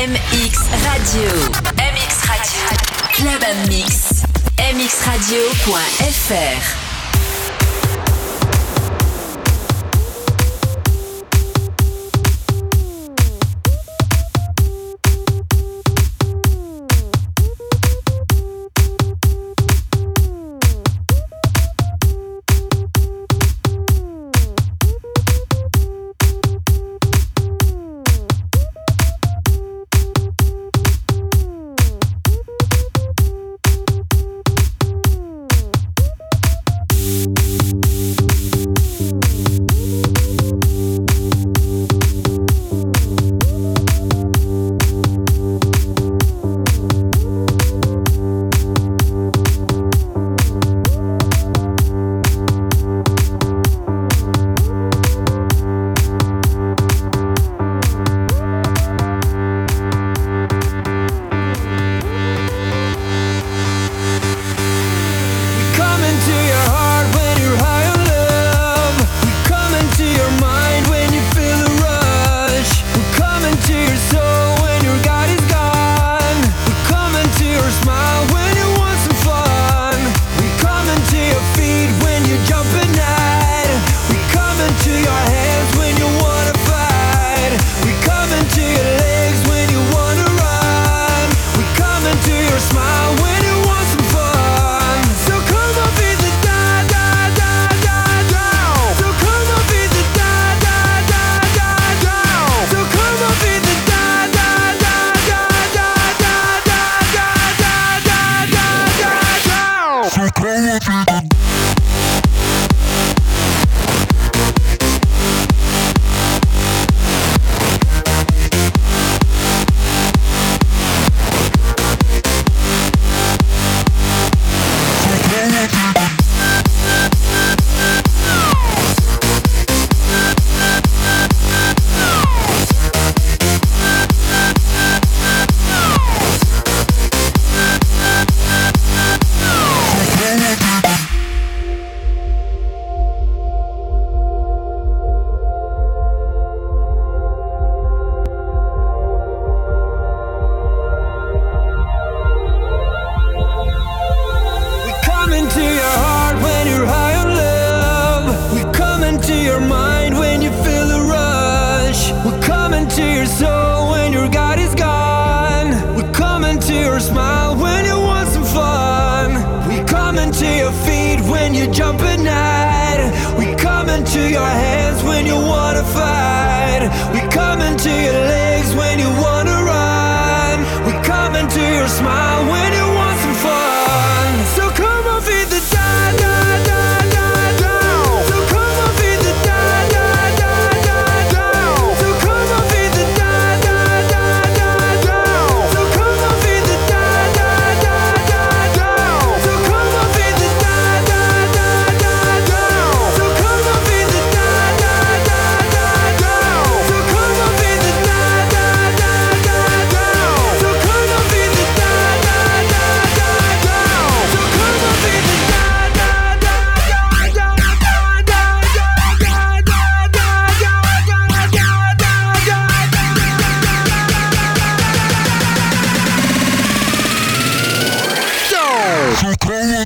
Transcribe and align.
MX 0.00 0.64
Radio. 0.86 1.28
MX 1.76 2.24
Radio. 2.24 2.64
Club 3.12 3.44
Mix. 3.68 4.24
mxradio.fr. 4.56 6.00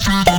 Friday. 0.04 0.34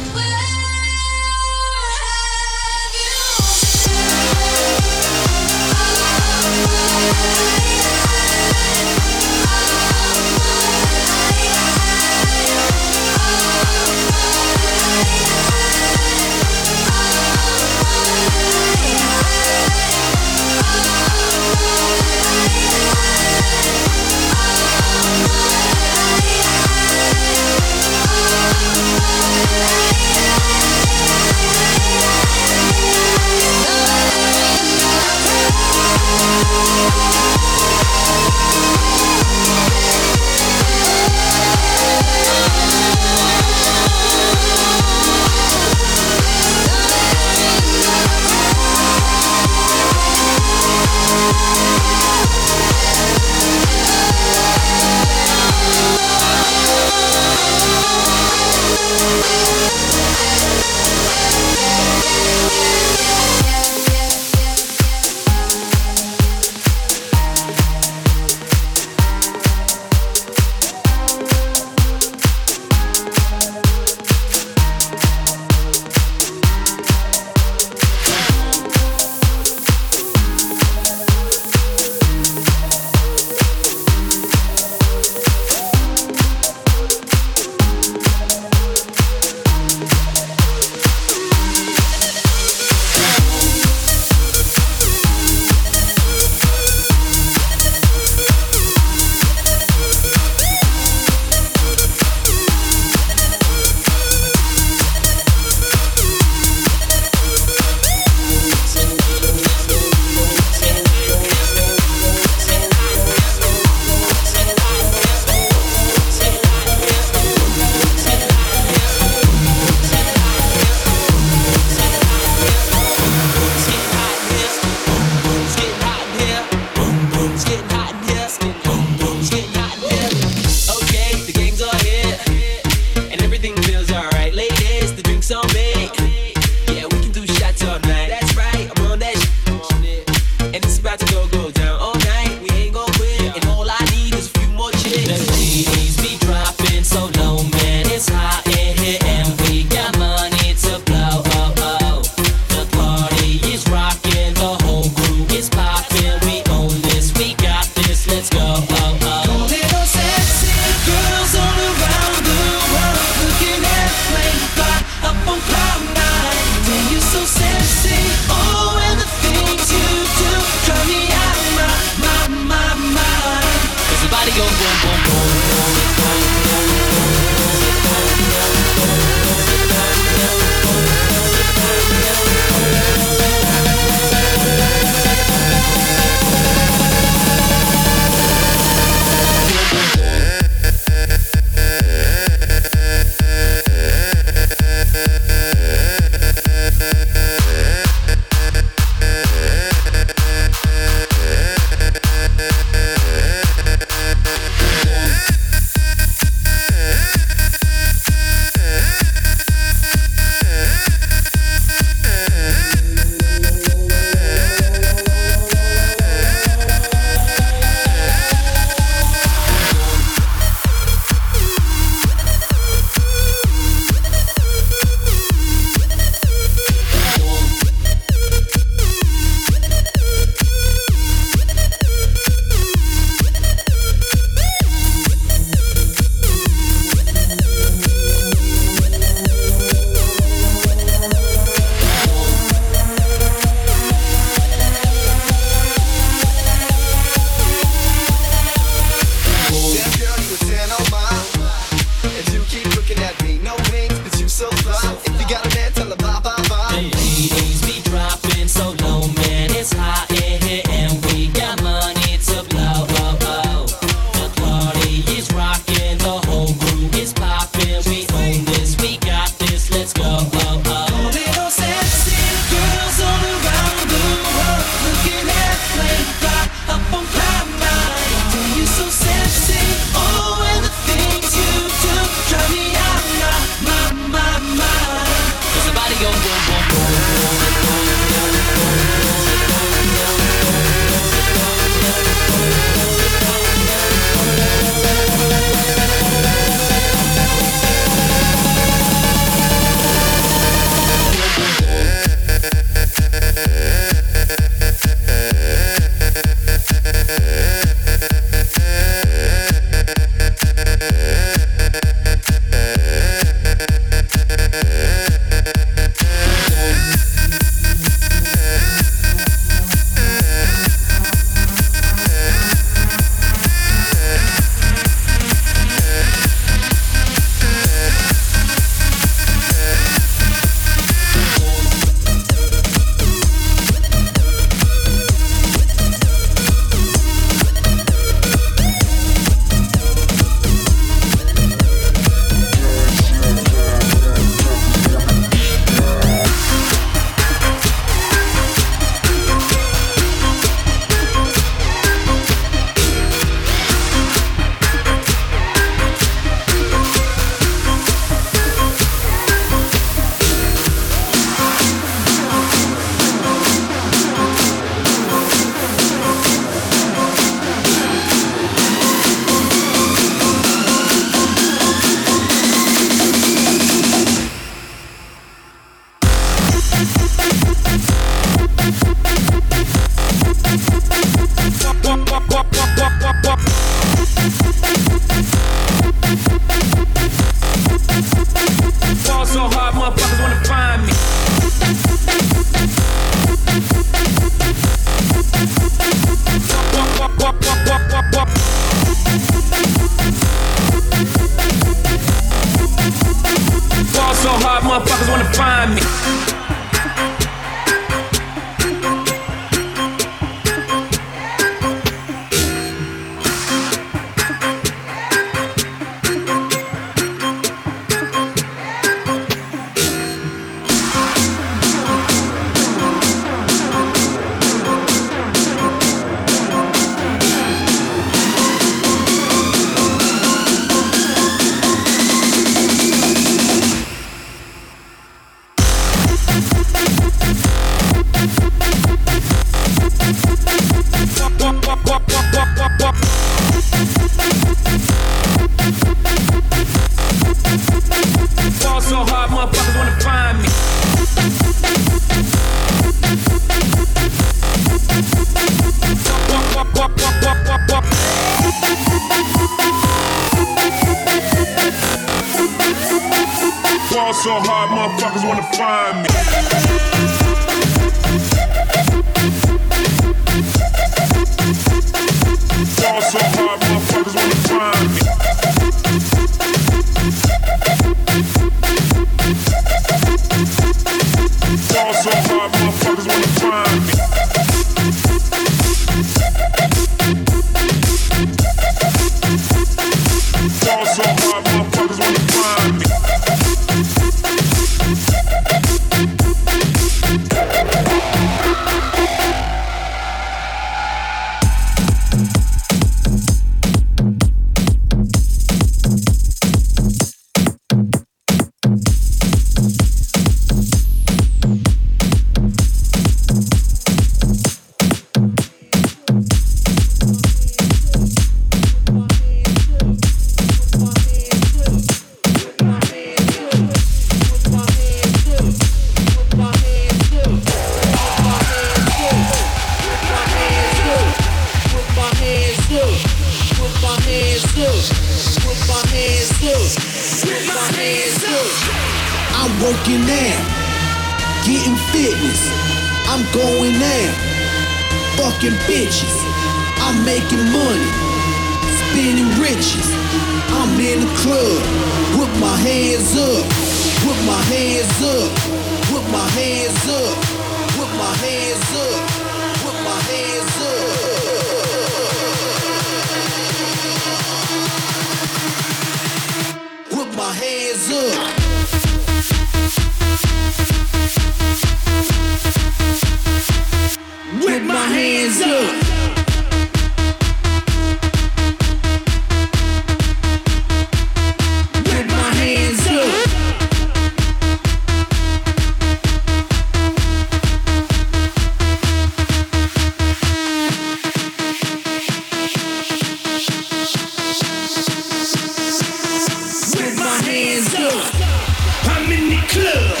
I'm 597.73 599.09
in 599.11 599.29
the 599.29 599.47
club. 599.47 600.00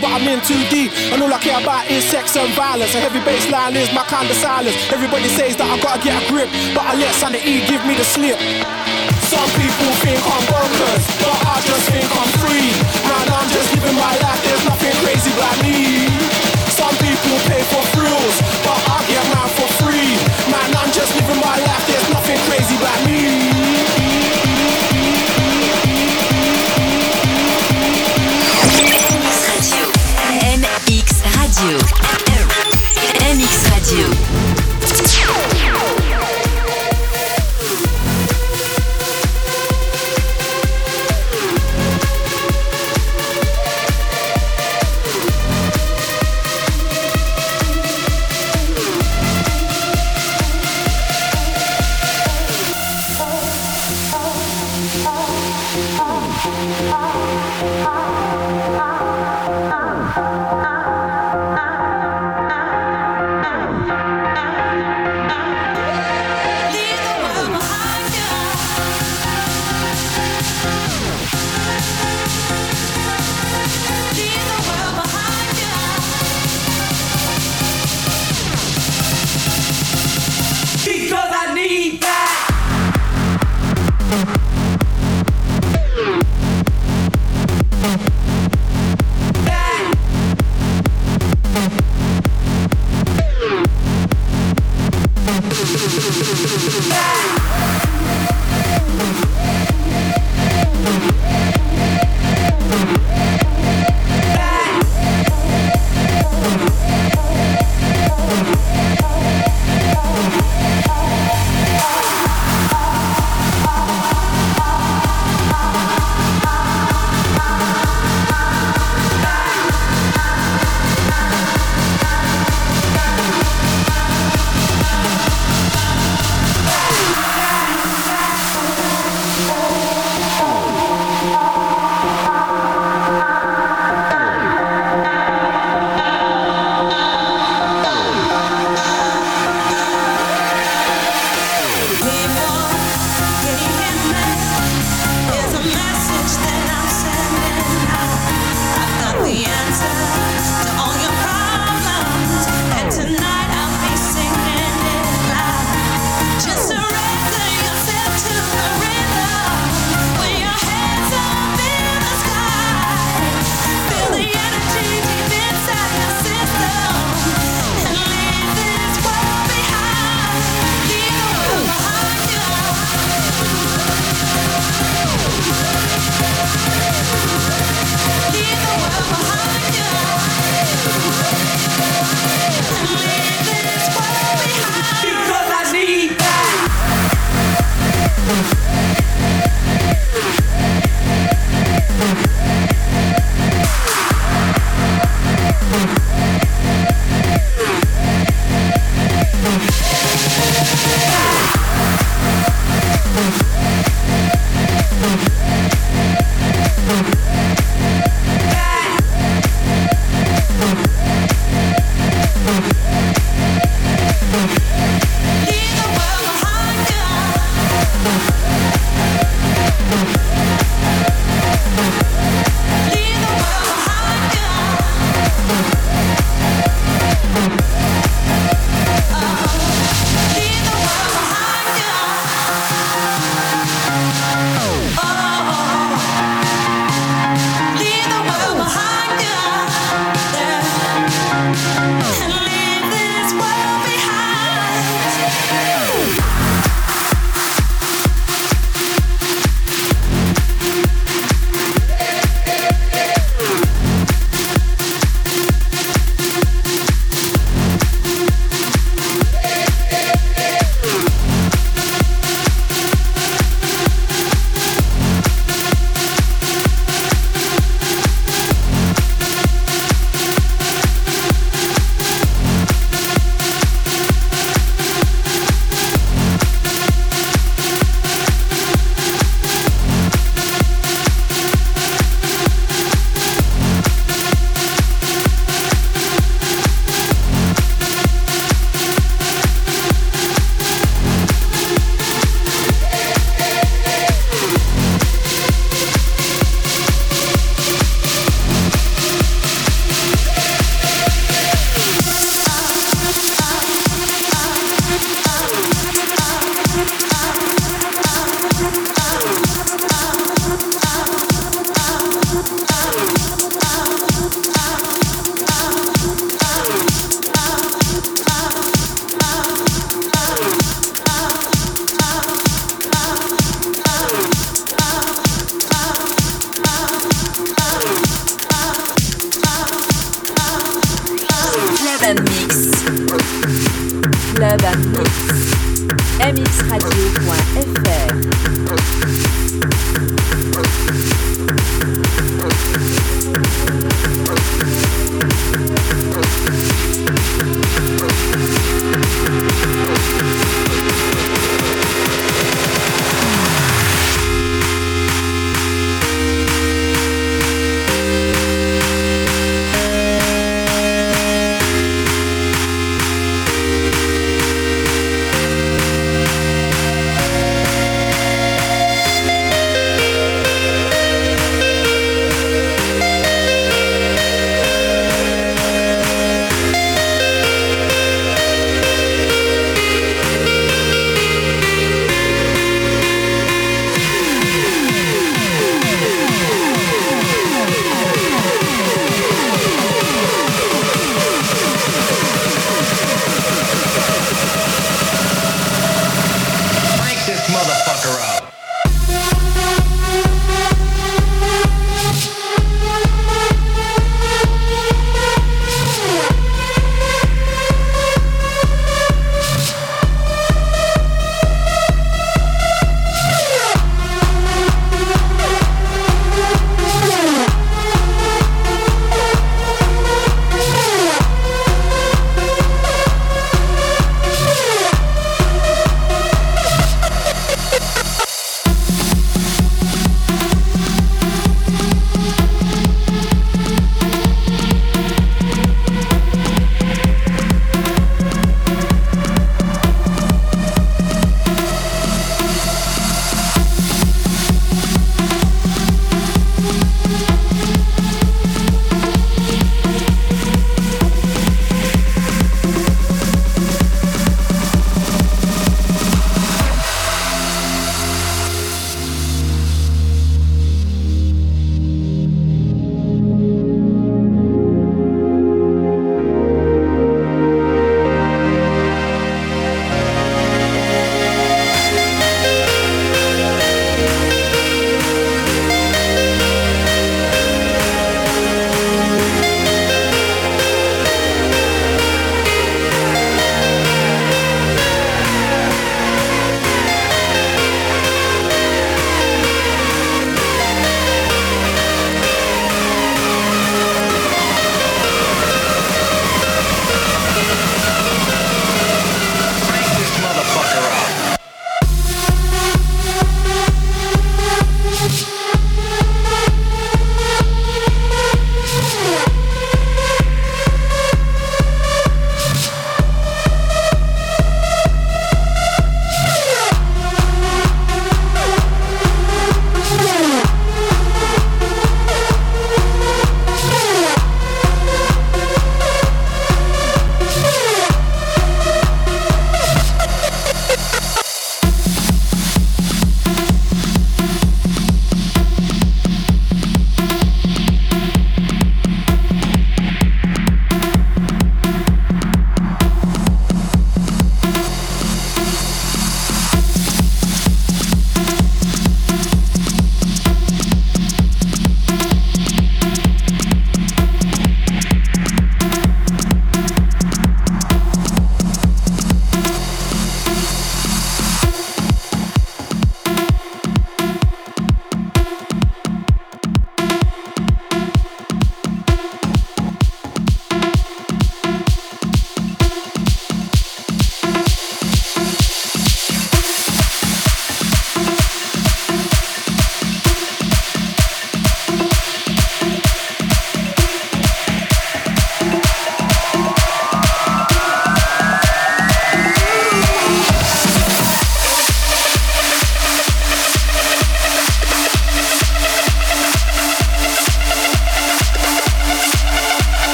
But 0.00 0.10
I'm 0.10 0.26
in 0.26 0.40
too 0.42 0.58
deep. 0.70 0.90
And 1.12 1.22
all 1.22 1.32
I 1.32 1.38
care 1.38 1.60
about 1.60 1.90
is 1.90 2.04
sex 2.04 2.36
and 2.36 2.50
violence. 2.54 2.94
A 2.94 3.00
heavy 3.00 3.20
bass 3.20 3.50
line 3.50 3.76
is 3.76 3.90
my 3.92 4.04
kind 4.06 4.30
of 4.30 4.36
silence. 4.36 4.76
Everybody 4.90 5.28
says 5.28 5.56
that 5.58 5.68
I 5.68 5.76
gotta 5.82 6.00
get 6.02 6.14
a 6.14 6.22
grip, 6.30 6.48
but 6.74 6.84
I 6.86 6.94
let 6.94 7.12
E 7.42 7.64
give 7.66 7.82
me 7.86 7.94
the 7.94 8.06
slip. 8.06 8.38
Some 9.28 9.50
people 9.60 9.92
think 10.00 10.20
I'm 10.24 10.44
bonkers, 10.48 11.04
but 11.20 11.36
I 11.44 11.56
just 11.68 11.84
think 11.92 12.08
I'm 12.08 12.32
free. 12.40 12.72
Man, 13.04 13.26
I'm 13.28 13.48
just 13.52 13.68
living 13.76 13.96
my 13.98 14.14
life, 14.24 14.40
there's 14.40 14.64
nothing 14.64 14.94
crazy 15.04 15.30
about 15.36 15.56
me. 15.60 16.08
Some 16.72 16.94
people 16.96 17.36
pay 17.50 17.62
for 17.68 17.82
thrills, 17.92 18.36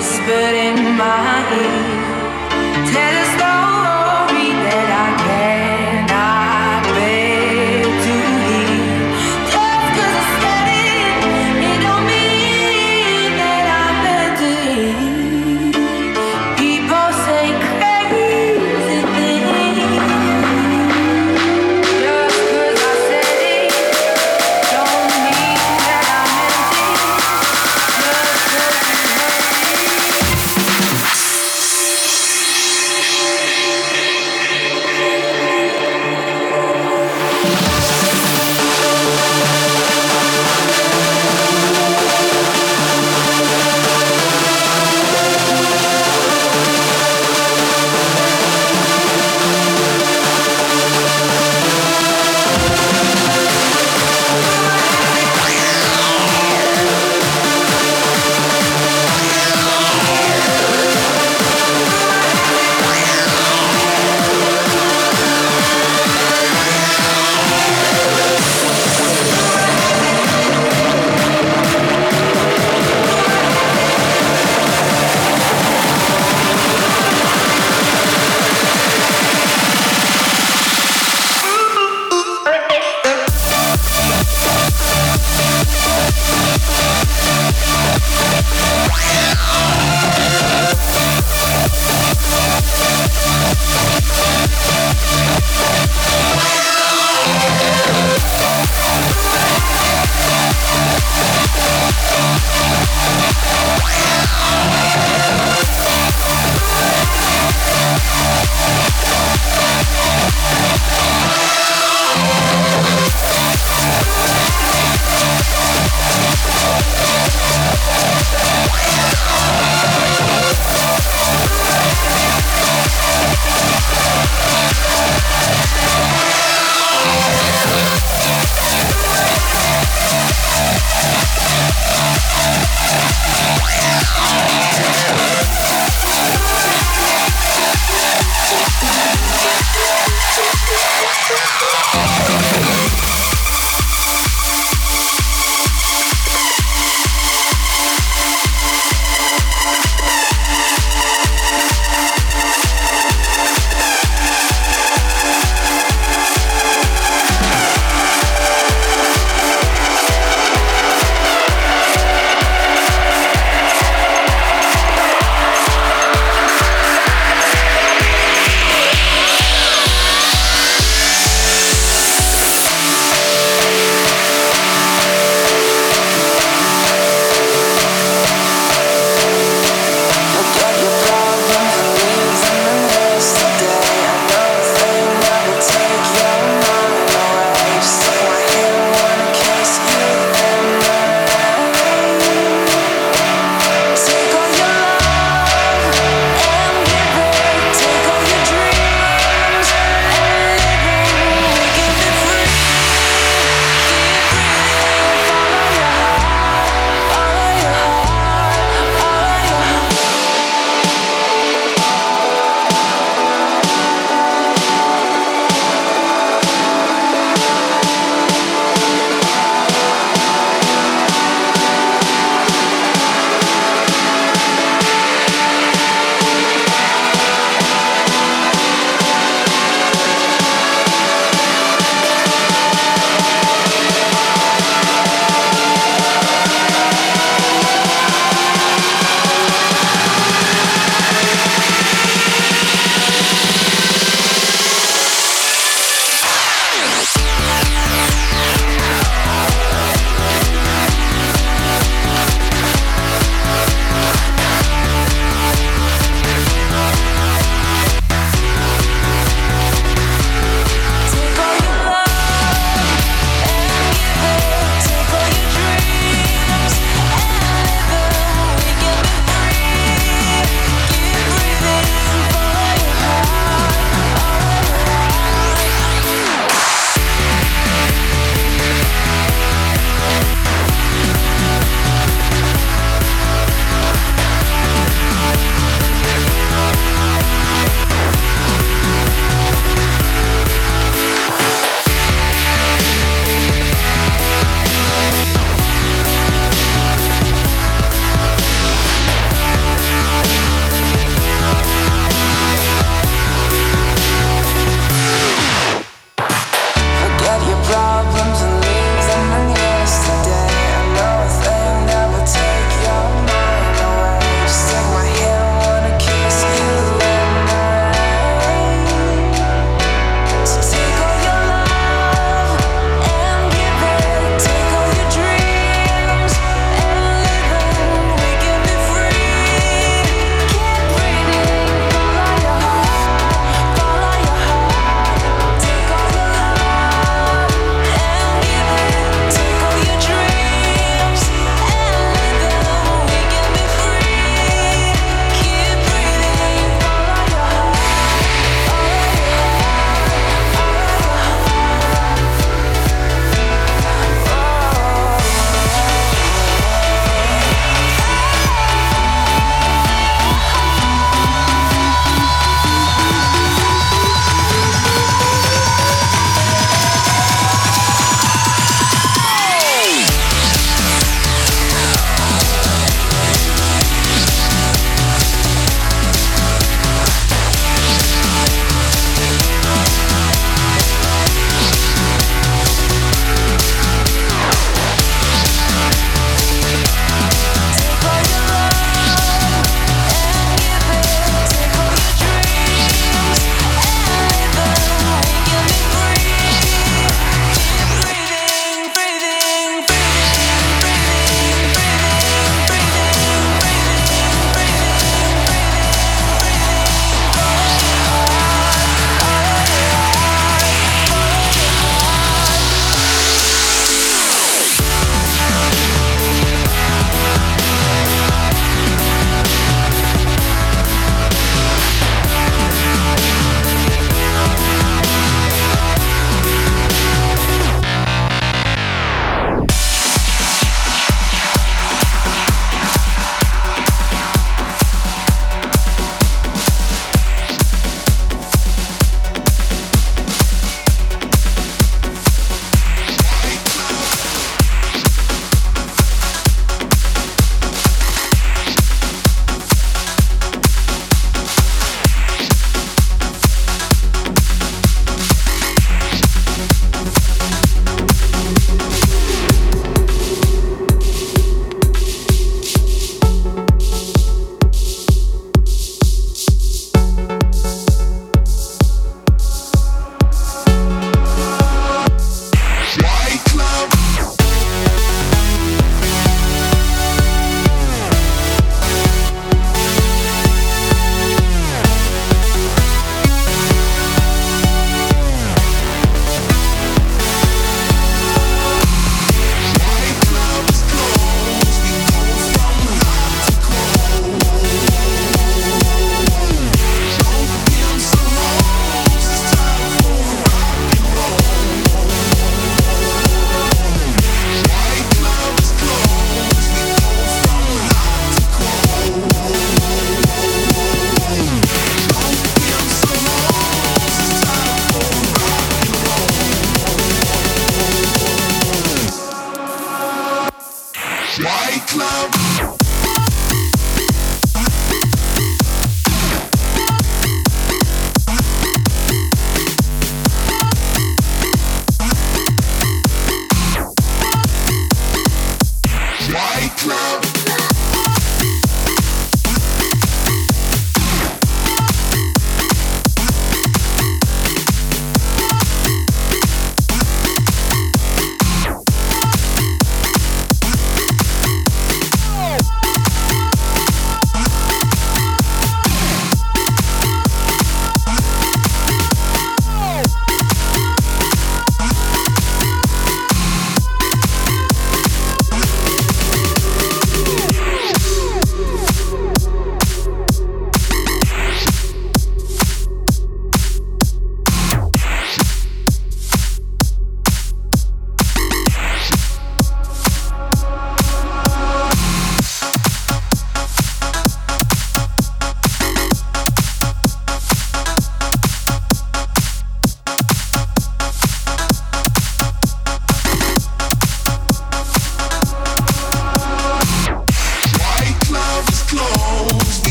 whispered 0.00 0.54
in 0.54 0.96
my 0.96 1.44
ear. 1.60 2.86
Tell 2.90 3.34
us. 3.34 3.39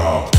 Oh. 0.00 0.37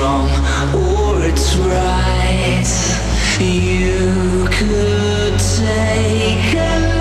Wrong 0.00 0.28
or 0.74 1.24
it's 1.24 1.56
right. 1.56 2.66
You 3.40 4.46
could 4.50 5.38
take 5.38 6.54
a 6.54 6.97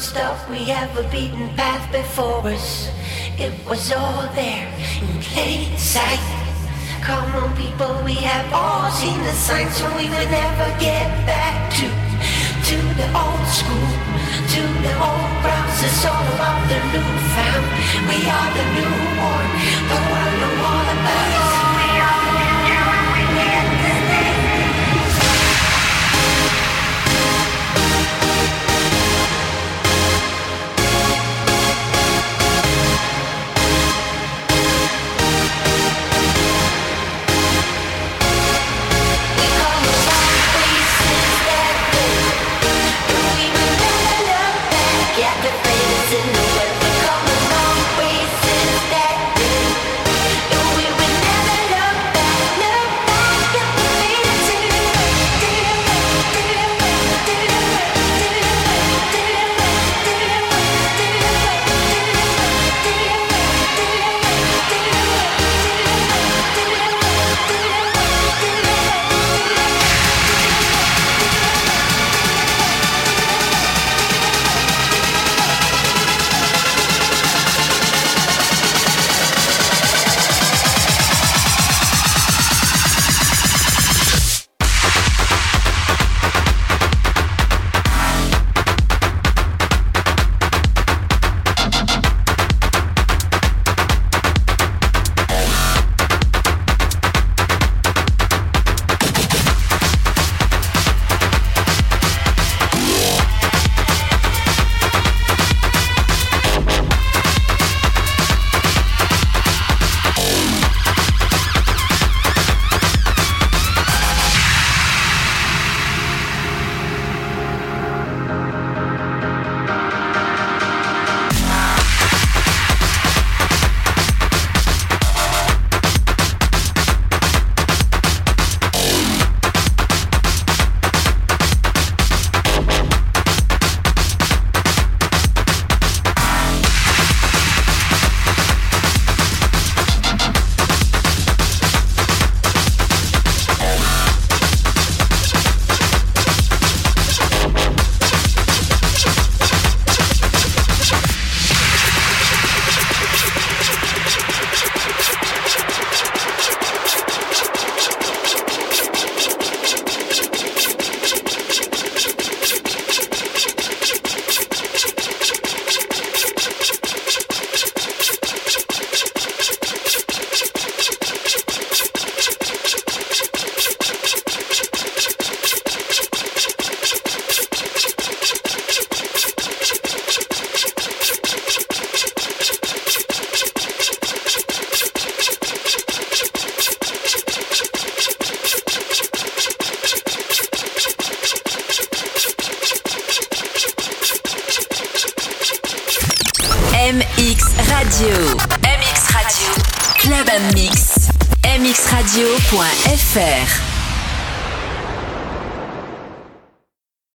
stuff 0.00 0.48
we 0.48 0.64
have 0.64 0.96
a 0.96 1.02
beaten 1.10 1.48
path 1.56 1.84
before 1.92 2.40
us. 2.48 2.90
It 3.38 3.52
was 3.68 3.92
all 3.92 4.26
there 4.34 4.66
in 5.02 5.20
plain 5.20 5.76
sight. 5.76 6.24
Come 7.02 7.28
on, 7.36 7.54
people, 7.54 7.92
we 8.02 8.14
have 8.14 8.50
all 8.52 8.90
seen 8.90 9.18
the 9.20 9.32
signs, 9.32 9.76
so 9.76 9.86
we 9.96 10.08
will 10.08 10.30
never 10.30 10.68
get 10.80 11.08
back 11.28 11.70
to 11.76 11.86
to 12.68 12.76
the 12.96 13.08
old 13.12 13.46
school, 13.48 13.88
to 14.54 14.62
the 14.84 14.94
old 15.04 15.32
grounds. 15.44 15.78
It's 15.84 16.04
all 16.08 16.26
about 16.34 16.60
the 16.70 16.80
new 16.92 17.08
found. 17.36 17.66
We 18.08 18.18
are 18.24 18.50
the 18.56 18.66
new 18.76 18.94
one, 19.20 19.50
the 19.90 19.98
world 20.08 20.34
know 20.40 20.64
all 20.64 20.88
about. 20.96 21.49